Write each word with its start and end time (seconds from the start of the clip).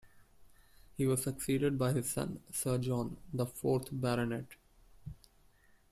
He 0.97 1.05
was 1.05 1.21
succeeded 1.21 1.77
by 1.77 1.91
his 1.93 2.09
son, 2.09 2.39
Sir 2.51 2.79
John, 2.79 3.17
the 3.31 3.45
fourth 3.45 3.89
Baronet. 3.91 4.47